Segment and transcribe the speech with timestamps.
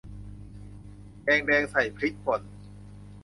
[1.23, 2.41] แกงแดงใส่พริกป่น